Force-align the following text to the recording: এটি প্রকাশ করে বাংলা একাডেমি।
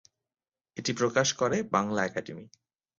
এটি 0.77 0.91
প্রকাশ 0.93 1.27
করে 1.33 1.57
বাংলা 1.71 2.01
একাডেমি। 2.05 2.45